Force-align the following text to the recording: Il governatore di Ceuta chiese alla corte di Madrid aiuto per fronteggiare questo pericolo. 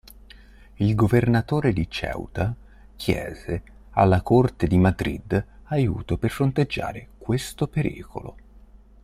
Il 0.77 0.95
governatore 0.95 1.73
di 1.73 1.87
Ceuta 1.87 2.55
chiese 2.95 3.61
alla 3.91 4.23
corte 4.23 4.65
di 4.65 4.79
Madrid 4.79 5.45
aiuto 5.65 6.17
per 6.17 6.31
fronteggiare 6.31 7.09
questo 7.19 7.67
pericolo. 7.67 8.35